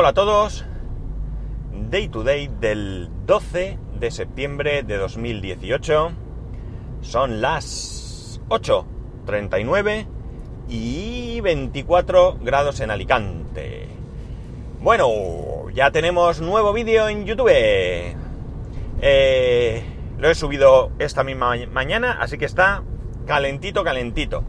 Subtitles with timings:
[0.00, 0.64] Hola a todos.
[1.90, 6.12] Day to day del 12 de septiembre de 2018.
[7.00, 10.06] Son las 8.39
[10.68, 13.88] y 24 grados en Alicante.
[14.80, 17.50] Bueno, ya tenemos nuevo vídeo en YouTube.
[17.50, 18.14] Eh,
[20.16, 22.84] lo he subido esta misma mañana, así que está
[23.26, 24.44] calentito, calentito.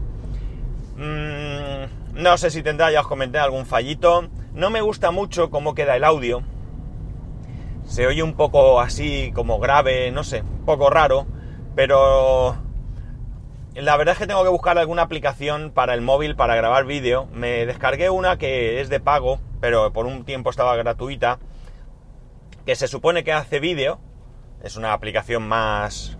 [0.96, 4.28] Mm, no sé si tendrá, ya os comenté, algún fallito.
[4.52, 6.42] No me gusta mucho cómo queda el audio.
[7.86, 11.26] Se oye un poco así, como grave, no sé, un poco raro,
[11.76, 12.56] pero
[13.74, 17.28] la verdad es que tengo que buscar alguna aplicación para el móvil para grabar vídeo.
[17.32, 21.38] Me descargué una que es de pago, pero por un tiempo estaba gratuita,
[22.66, 24.00] que se supone que hace vídeo.
[24.64, 26.18] Es una aplicación más...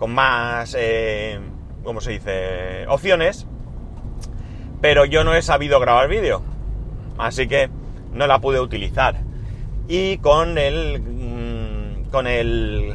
[0.00, 0.74] con más...
[0.76, 1.40] Eh,
[1.84, 2.86] ¿cómo se dice?
[2.88, 3.46] opciones.
[4.80, 6.49] Pero yo no he sabido grabar vídeo
[7.22, 7.70] así que
[8.12, 9.16] no la pude utilizar.
[9.88, 12.94] Y con el, mm, con el,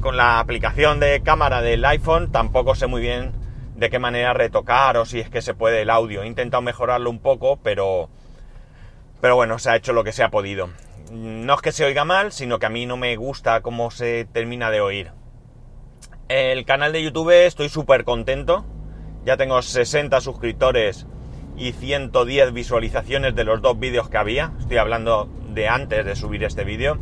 [0.00, 3.32] con la aplicación de cámara del iPhone tampoco sé muy bien
[3.74, 6.22] de qué manera retocar o si es que se puede el audio.
[6.22, 8.08] He intentado mejorarlo un poco, pero,
[9.20, 10.70] pero bueno, se ha hecho lo que se ha podido.
[11.10, 14.26] No es que se oiga mal, sino que a mí no me gusta cómo se
[14.26, 15.12] termina de oír.
[16.28, 18.64] El canal de YouTube estoy súper contento.
[19.24, 21.06] Ya tengo 60 suscriptores
[21.56, 24.52] y 110 visualizaciones de los dos vídeos que había.
[24.58, 26.98] Estoy hablando de antes de subir este vídeo.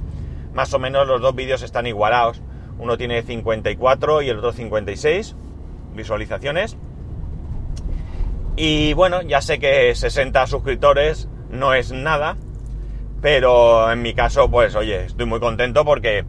[0.53, 2.43] Más o menos los dos vídeos están igualados.
[2.79, 5.37] Uno tiene 54 y el otro 56
[5.95, 6.77] visualizaciones.
[8.57, 12.37] Y bueno, ya sé que 60 suscriptores no es nada,
[13.23, 16.25] pero en mi caso, pues oye, estoy muy contento porque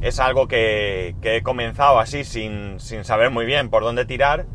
[0.00, 4.46] es algo que, he comenzado así sin, saber muy bien por dónde tirar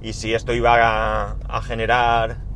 [0.00, 2.47] y si esto iba a generar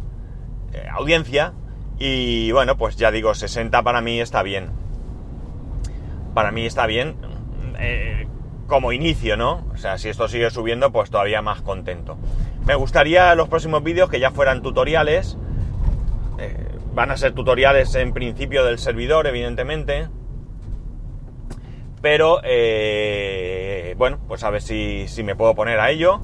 [0.73, 1.53] eh, audiencia
[1.99, 4.71] y bueno, pues ya digo, 60 para mí está bien.
[6.35, 7.17] Para mí está bien
[7.79, 8.27] eh,
[8.67, 9.67] como inicio, ¿no?
[9.73, 12.17] O sea, si esto sigue subiendo, pues todavía más contento.
[12.67, 15.37] Me gustaría los próximos vídeos que ya fueran tutoriales.
[16.39, 20.09] Eh, van a ser tutoriales en principio del servidor, evidentemente.
[22.01, 22.41] Pero,
[23.97, 26.21] bueno, pues a ver si, si me puedo poner a ello.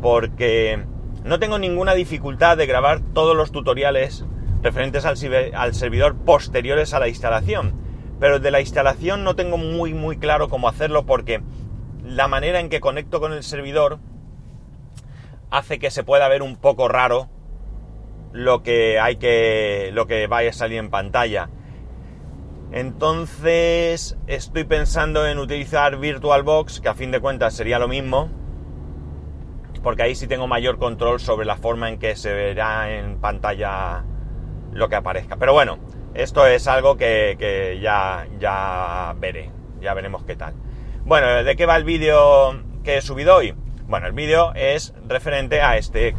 [0.00, 0.78] Porque
[1.24, 4.24] no tengo ninguna dificultad de grabar todos los tutoriales
[4.62, 7.74] referentes al, servidor posteriores a la instalación,
[8.18, 11.42] pero de la instalación no tengo muy muy claro cómo hacerlo porque
[12.04, 13.98] la manera en que conecto con el servidor
[15.50, 17.28] hace que se pueda ver un poco raro
[18.32, 21.50] lo que hay que lo que vaya a salir en pantalla.
[22.72, 28.30] Entonces estoy pensando en utilizar VirtualBox, que a fin de cuentas sería lo mismo,
[29.82, 34.04] porque ahí sí tengo mayor control sobre la forma en que se verá en pantalla
[34.72, 35.36] lo que aparezca.
[35.36, 35.78] Pero bueno,
[36.14, 40.54] esto es algo que, ya, ya veré, ya veremos qué tal.
[41.04, 43.54] Bueno, ¿de qué va el vídeo que he subido hoy?
[43.86, 46.14] Bueno, el vídeo es referente a este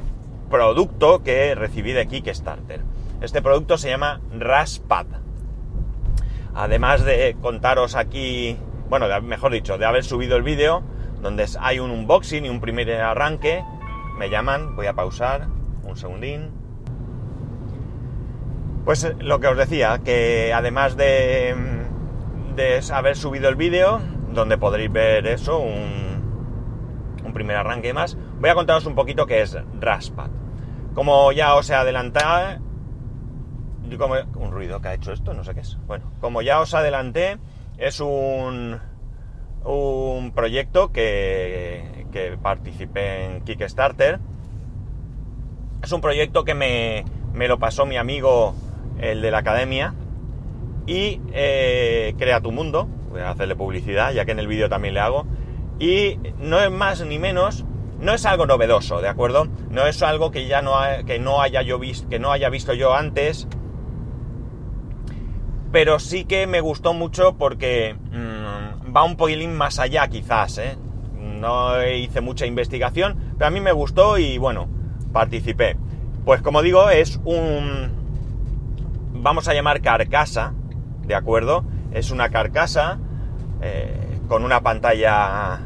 [0.50, 2.82] producto que recibí de Kickstarter.
[3.22, 5.06] Este producto se llama Raspad.
[6.54, 8.58] Además de contaros aquí,
[8.90, 10.84] bueno, mejor dicho, de haber subido el vídeo,
[11.22, 13.64] donde hay un unboxing y un primer arranque.
[14.18, 15.48] Me llaman, voy a pausar
[15.84, 16.52] un segundín.
[18.86, 21.56] Pues eh, lo que os decía, que además de,
[22.56, 24.02] de haber subido el vídeo,
[24.34, 29.26] donde podréis ver eso, un, un primer arranque y más, voy a contaros un poquito
[29.26, 30.30] qué es Raspad.
[30.94, 32.60] Como ya os he adelantado,
[33.98, 35.78] como, un ruido que ha hecho esto, no sé qué es.
[35.88, 37.38] Bueno, como ya os adelanté,
[37.78, 38.80] es un,
[39.64, 44.20] un proyecto que, que participé en Kickstarter.
[45.84, 47.06] Es un proyecto que me,
[47.48, 48.54] lo pasó mi amigo,
[49.00, 49.96] el de la academia,
[50.86, 52.88] y eh, Crea tu Mundo.
[53.10, 55.26] Voy a hacerle publicidad, ya que en el vídeo también le hago.
[55.80, 57.66] Y no es más ni menos,
[58.00, 59.48] no es algo novedoso, ¿de acuerdo?
[59.70, 60.74] No es algo que ya no,
[61.06, 63.48] que no, haya, yo visto, que no haya visto yo antes.
[65.72, 67.96] Pero sí que me gustó mucho porque...
[68.12, 68.31] Mm,
[68.96, 70.78] va un poquilín más allá quizás, ¿eh?
[71.18, 74.68] No hice mucha investigación, pero a mí me gustó y bueno,
[75.12, 75.78] participé.
[76.26, 77.92] Pues como digo, es un...
[79.14, 80.54] Vamos a llamar carcasa,
[81.06, 81.64] ¿de acuerdo?
[81.92, 83.00] Es una carcasa
[83.62, 85.60] eh, con una pantalla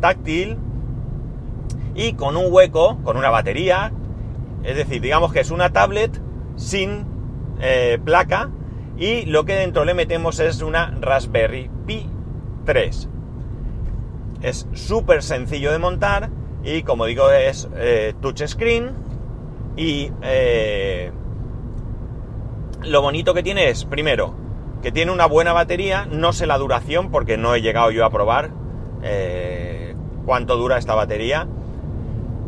[0.00, 0.58] táctil
[1.94, 3.92] y con un hueco, con una batería.
[4.64, 6.20] Es decir, digamos que es una tablet
[6.56, 7.06] sin
[7.60, 8.50] eh, placa
[8.96, 12.08] y lo que dentro le metemos es una Raspberry Pi
[12.64, 13.08] 3.
[14.42, 16.30] Es súper sencillo de montar
[16.64, 18.92] y como digo es eh, touch screen
[19.76, 21.10] y eh,
[22.82, 24.34] lo bonito que tiene es, primero,
[24.82, 28.10] que tiene una buena batería, no sé la duración porque no he llegado yo a
[28.10, 28.50] probar
[29.02, 29.94] eh,
[30.26, 31.46] cuánto dura esta batería,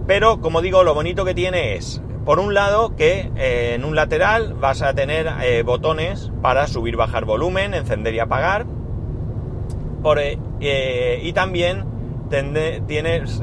[0.06, 3.94] pero como digo, lo bonito que tiene es, por un lado, que eh, en un
[3.94, 8.66] lateral vas a tener eh, botones para subir, bajar volumen, encender y apagar,
[10.02, 10.20] por,
[10.60, 11.86] y también
[12.86, 13.40] tienes,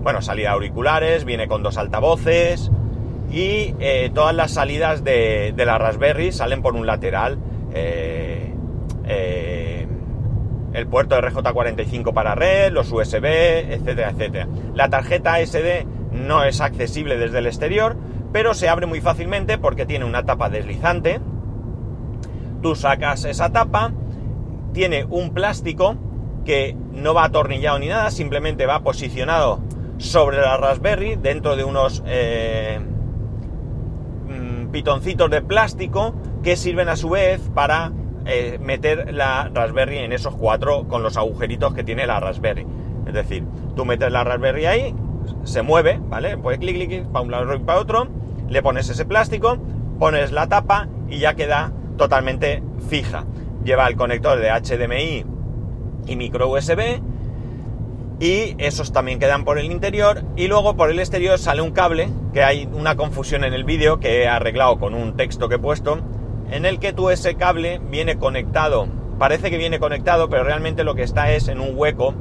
[0.00, 2.72] bueno, salida auriculares, viene con dos altavoces,
[3.30, 3.72] y
[4.12, 7.38] todas las salidas de, de, la Raspberry salen por un lateral.
[7.72, 8.52] Eh,
[9.06, 9.86] eh,
[10.72, 14.48] el puerto RJ45 para red, los USB, etcétera, etcétera.
[14.74, 15.84] La tarjeta SD
[16.20, 17.96] no es accesible desde el exterior,
[18.32, 21.20] pero se abre muy fácilmente porque tiene una tapa deslizante.
[22.62, 23.92] Tú sacas esa tapa,
[24.72, 25.96] tiene un plástico
[26.44, 29.60] que no va atornillado ni nada, simplemente va posicionado
[29.98, 32.80] sobre la Raspberry dentro de unos eh,
[34.28, 37.92] mm, pitoncitos de plástico que sirven a su vez para
[38.26, 42.66] eh, meter la Raspberry en esos cuatro con los agujeritos que tiene la Raspberry.
[43.06, 43.44] Es decir,
[43.74, 44.94] tú metes la Raspberry ahí,
[45.44, 46.36] se mueve, ¿vale?
[46.36, 48.08] Pues clic, clic, clic, para un lado y para otro,
[48.48, 49.58] le pones ese plástico,
[49.98, 53.24] pones la tapa y ya queda totalmente fija.
[53.64, 55.24] Lleva el conector de HDMI
[56.06, 57.00] y micro USB
[58.18, 62.10] y esos también quedan por el interior y luego por el exterior sale un cable
[62.32, 65.58] que hay una confusión en el vídeo que he arreglado con un texto que he
[65.58, 66.00] puesto
[66.50, 68.88] en el que tú ese cable viene conectado,
[69.18, 72.14] parece que viene conectado, pero realmente lo que está es en un hueco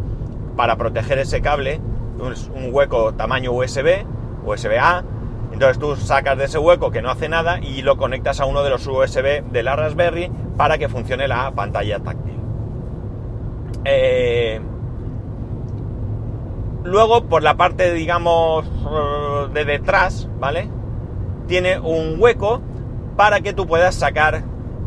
[0.55, 1.81] para proteger ese cable,
[2.19, 4.05] un hueco tamaño USB,
[4.45, 5.03] USB-A,
[5.51, 8.63] entonces tú sacas de ese hueco que no hace nada y lo conectas a uno
[8.63, 12.39] de los USB de la Raspberry para que funcione la pantalla táctil.
[13.85, 14.61] Eh,
[16.83, 18.65] luego, por la parte, digamos,
[19.53, 20.69] de detrás, ¿vale?
[21.47, 22.61] Tiene un hueco
[23.15, 24.43] para que tú puedas sacar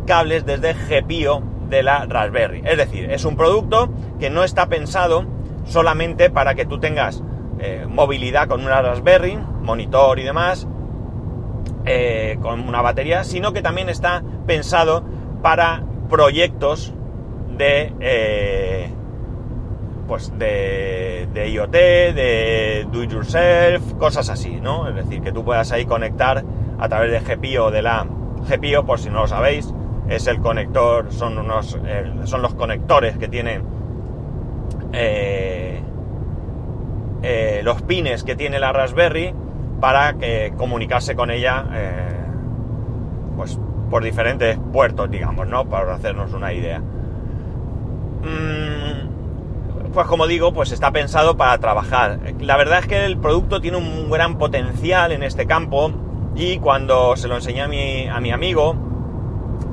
[0.07, 2.63] cables desde GPIO de la Raspberry.
[2.65, 3.91] Es decir, es un producto
[4.21, 5.27] que no está pensado
[5.65, 7.23] solamente para que tú tengas
[7.59, 10.67] eh, movilidad con una Raspberry, monitor y demás,
[11.85, 15.05] eh, con una batería, sino que también está pensado
[15.43, 16.93] para proyectos
[17.57, 18.91] de eh,
[20.09, 24.89] pues de, IoT, de do it yourself, cosas así, ¿no?
[24.89, 26.45] Es decir, que tú puedas ahí conectar
[26.79, 28.07] a través de GPIO de la
[28.49, 29.73] GPIO, por si no lo sabéis,
[30.09, 31.79] es el conector, son, unos,
[32.25, 33.63] son los conectores que tienen
[34.93, 35.81] eh,
[37.23, 39.35] eh, los pines que tiene la Raspberry
[39.81, 40.15] para
[40.57, 41.65] comunicarse con ella
[43.37, 43.59] pues
[43.91, 45.67] por diferentes puertos, digamos, ¿no?
[45.67, 46.81] Para hacernos una idea.
[48.23, 52.19] Mm, pues como digo, pues está pensado para trabajar.
[52.41, 55.93] La verdad es que el producto tiene un gran potencial en este campo
[56.35, 58.77] y cuando se lo enseñé a mi, a mi amigo,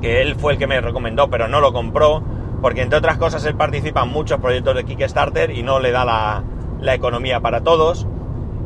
[0.02, 2.22] que él fue el que me recomendó, pero no lo compró,
[2.60, 6.04] porque entre otras cosas él participa en muchos proyectos de Kickstarter y no le da
[6.04, 6.42] la,
[6.80, 8.06] la economía para todos.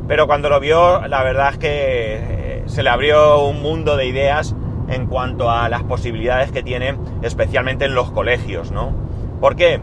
[0.07, 4.07] Pero cuando lo vio, la verdad es que eh, se le abrió un mundo de
[4.07, 4.55] ideas
[4.89, 8.93] en cuanto a las posibilidades que tiene, especialmente en los colegios, ¿no?
[9.41, 9.81] ¿Por qué?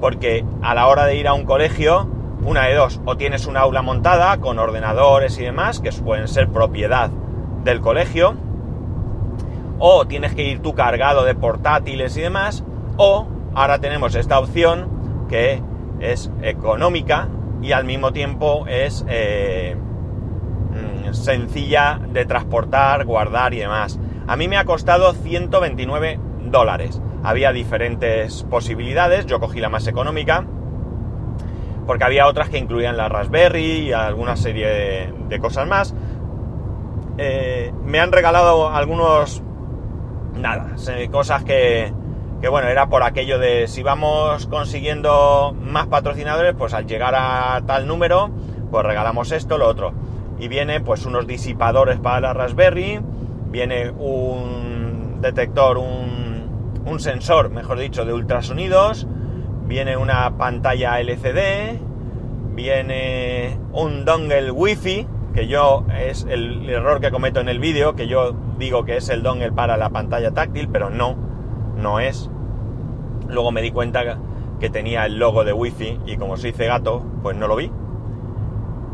[0.00, 2.08] Porque a la hora de ir a un colegio,
[2.44, 6.48] una de dos, o tienes una aula montada con ordenadores y demás, que pueden ser
[6.48, 7.10] propiedad
[7.64, 8.36] del colegio,
[9.78, 12.62] o tienes que ir tú cargado de portátiles y demás,
[12.96, 15.62] o ahora tenemos esta opción que
[16.00, 17.28] es económica
[17.62, 19.76] y al mismo tiempo es eh,
[20.70, 23.98] mm, sencilla de transportar, guardar y demás.
[24.26, 27.00] A mí me ha costado 129 dólares.
[27.22, 30.44] Había diferentes posibilidades, yo cogí la más económica,
[31.86, 35.94] porque había otras que incluían la Raspberry y alguna serie de cosas más,
[37.16, 39.42] eh, me han regalado algunos,
[40.34, 40.74] nada,
[41.10, 41.92] cosas que,
[42.44, 47.62] que, bueno, era por aquello de si vamos consiguiendo más patrocinadores, pues al llegar a
[47.66, 48.28] tal número,
[48.70, 49.94] pues regalamos esto, lo otro.
[50.38, 53.00] Y viene pues unos disipadores para la Raspberry,
[53.50, 59.06] viene un detector, un, un sensor, mejor dicho, de ultrasonidos,
[59.66, 61.80] viene una pantalla LCD,
[62.54, 68.06] viene un dongle Wi-Fi, que yo es el error que cometo en el vídeo, que
[68.06, 71.16] yo digo que es el dongle para la pantalla táctil, pero no,
[71.78, 72.30] no es.
[73.28, 74.18] Luego me di cuenta
[74.60, 77.70] que tenía el logo de Wi-Fi y como soy gato, pues no lo vi.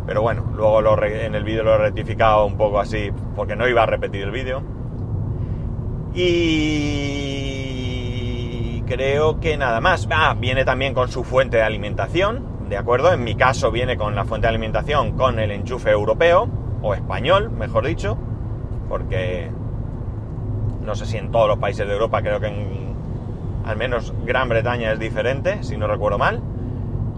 [0.06, 3.68] Pero bueno, luego lo en el vídeo lo he rectificado un poco así, porque no
[3.68, 4.62] iba a repetir el vídeo.
[6.12, 7.20] Y
[8.86, 10.08] creo que nada más.
[10.10, 13.12] Ah, viene también con su fuente de alimentación, ¿de acuerdo?
[13.12, 16.48] En mi caso viene con la fuente de alimentación con el enchufe europeo,
[16.82, 18.18] o español, mejor dicho,
[18.88, 19.50] porque
[20.84, 22.89] No sé si en todos los países de Europa, creo que en
[23.70, 26.42] al menos Gran Bretaña es diferente, si no recuerdo mal.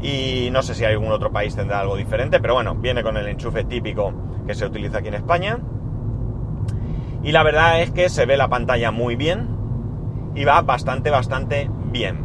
[0.02, 3.26] Y no sé si algún otro país tendrá algo diferente, pero bueno, viene con el
[3.26, 4.12] enchufe típico
[4.46, 5.58] que se utiliza aquí en España.
[7.22, 9.48] Y la verdad es que se ve la pantalla muy bien
[10.34, 12.24] y va bastante, bastante bien.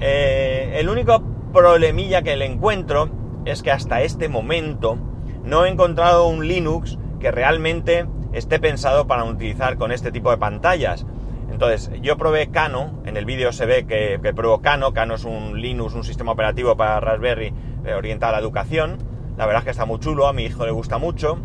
[0.00, 3.08] Eh, el único problemilla que le encuentro
[3.44, 4.98] es que hasta este momento
[5.44, 10.38] no he encontrado un Linux que realmente esté pensado para utilizar con este tipo de
[10.38, 11.06] pantallas.
[11.54, 15.24] Entonces, yo probé Kano, en el vídeo se ve que, que pruebo Kano, Kano es
[15.24, 18.98] un Linux, un sistema operativo para Raspberry eh, orientado a la educación.
[19.36, 21.38] La verdad es que está muy chulo, a mi hijo le gusta mucho.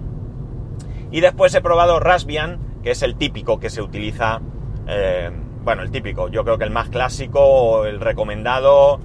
[1.12, 4.42] Y después he probado Raspbian, que es el típico que se utiliza,
[4.88, 5.30] eh,
[5.64, 9.00] bueno, el típico, yo creo que el más clásico, el recomendado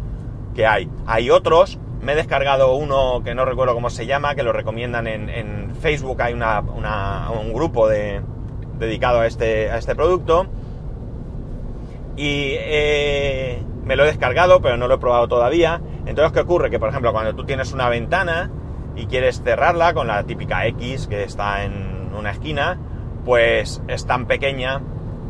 [0.54, 0.88] que hay.
[1.06, 5.06] Hay otros, me he descargado uno que no recuerdo cómo se llama, que lo recomiendan
[5.06, 10.46] en, Facebook, hay un grupo dedicado a este, a este producto.
[12.16, 15.80] Y eh, me lo he descargado, pero no lo he probado todavía.
[16.06, 16.70] Entonces, ¿qué ocurre?
[16.70, 18.50] Que, por ejemplo, cuando tú tienes una ventana
[18.96, 22.78] y quieres cerrarla con la típica X que está en una esquina,
[23.24, 24.80] pues es tan pequeña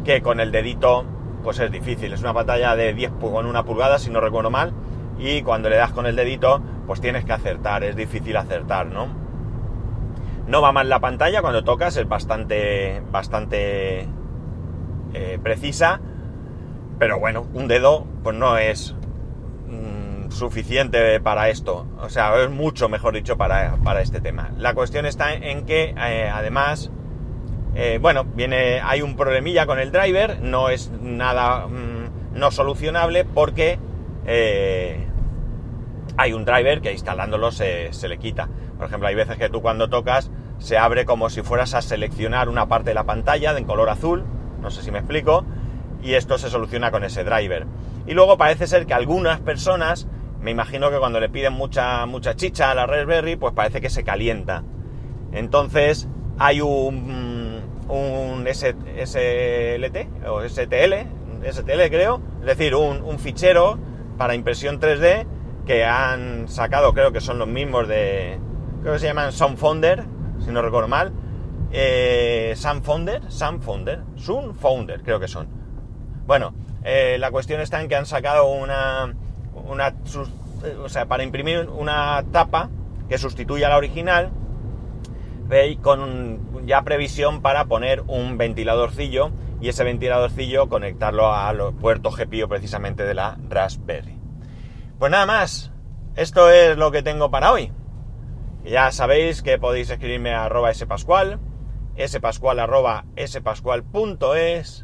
[0.05, 1.07] que con el dedito
[1.45, 2.13] pues es difícil.
[2.13, 4.73] Es una pantalla de 10 con una pulgada, si no recuerdo mal,
[5.19, 9.07] y cuando le das con el dedito, pues tienes que acertar, es difícil acertar, ¿no?
[10.49, 14.09] No va mal la pantalla, cuando tocas es bastante, bastante
[15.13, 16.01] eh, precisa,
[16.99, 18.95] pero bueno, un dedo pues no es
[19.69, 24.51] mm, suficiente para esto, o sea, es mucho mejor dicho para, este tema.
[24.57, 26.91] La cuestión está en que eh, además
[27.77, 33.25] eh, bueno, viene, hay un problemilla con el driver, no es nada mm, no solucionable
[33.25, 33.79] porque
[34.27, 35.05] eh,
[36.17, 38.49] hay un driver que instalándolo se, le quita.
[38.79, 42.49] Por ejemplo, hay veces que tú cuando tocas se abre como si fueras a seleccionar
[42.49, 44.25] una parte de la pantalla en color azul,
[44.61, 45.45] no sé si me explico,
[46.05, 47.67] y esto se soluciona con ese driver.
[48.07, 50.07] Y luego parece ser que algunas personas,
[50.41, 53.91] me imagino que cuando le piden mucha, mucha chicha a la Raspberry, pues parece que
[53.91, 54.63] se calienta.
[55.33, 56.07] Entonces
[56.39, 57.35] hay un
[57.89, 60.95] un SLT o STL,
[61.51, 63.79] STL creo, es decir, un, fichero
[64.17, 65.27] para impresión 3D
[65.67, 68.39] que han sacado, creo que son los mismos de,
[68.81, 70.05] creo que se llaman Sunfounder,
[70.45, 71.13] si no recuerdo mal,
[71.73, 75.64] eh, Sunfounder, Sunfounder, Sunfounder creo que son.
[76.27, 76.55] Bueno,
[76.85, 79.15] eh, la cuestión está en que han sacado una,
[79.55, 79.95] una,
[80.83, 82.71] o sea, para imprimir una tapa
[83.09, 84.31] que sustituya a la original,
[85.47, 92.17] veis con ya previsión para poner un ventiladorcillo y ese ventiladorcillo conectarlo a los puertos
[92.17, 94.19] GPIO precisamente de la Raspberry.
[94.99, 95.73] Pues nada más,
[96.17, 97.73] esto es lo que tengo para hoy.
[98.65, 101.39] Ya sabéis que podéis escribirme a arroba spascual,
[101.99, 104.84] spascual arroba spascual.es.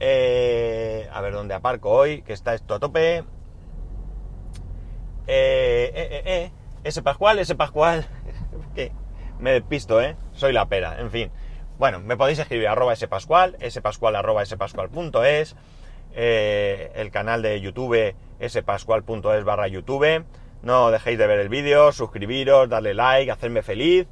[0.00, 3.24] Eh, a ver dónde aparco hoy, que está esto a tope.
[5.26, 6.50] Eh, eh,
[6.84, 6.90] eh.
[6.90, 8.06] spascual, spascual
[8.74, 8.92] que
[9.38, 10.16] me despisto, ¿eh?
[10.32, 11.30] Soy la pera, en fin.
[11.78, 15.54] Bueno, me podéis escribir arroba spascual, spascual arroba spascual.es,
[16.14, 18.14] eh, el canal de YouTube
[18.46, 20.24] spascual.es barra YouTube.
[20.62, 24.08] No dejéis de ver el vídeo, suscribiros, darle like, hacerme feliz.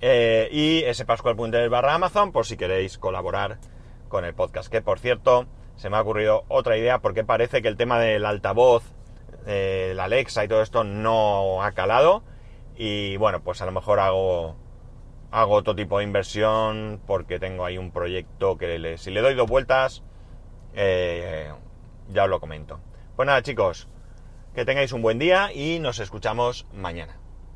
[0.00, 3.58] Eh, y spascual.es barra Amazon por si queréis colaborar
[4.08, 4.70] con el podcast.
[4.70, 5.46] Que por cierto,
[5.76, 8.82] se me ha ocurrido otra idea porque parece que el tema del altavoz,
[9.46, 12.22] eh, la Alexa y todo esto no ha calado
[12.76, 14.56] y bueno, pues a lo mejor hago,
[15.30, 19.48] hago otro tipo de inversión porque tengo ahí un proyecto que si le doy dos
[19.48, 20.02] vueltas,
[20.74, 21.52] eh,
[22.08, 22.80] ya os lo comento.
[23.16, 23.88] Pues nada chicos,
[24.54, 27.18] que tengáis un buen día y nos escuchamos mañana.